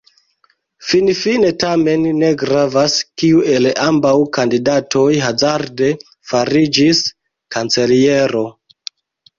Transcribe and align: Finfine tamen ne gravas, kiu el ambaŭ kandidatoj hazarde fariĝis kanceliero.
Finfine 0.91 1.51
tamen 1.63 2.07
ne 2.21 2.31
gravas, 2.45 2.95
kiu 3.23 3.43
el 3.57 3.69
ambaŭ 3.85 4.15
kandidatoj 4.39 5.07
hazarde 5.29 5.93
fariĝis 6.33 7.05
kanceliero. 7.59 8.45